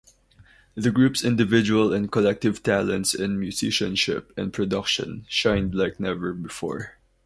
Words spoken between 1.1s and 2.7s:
individual and collective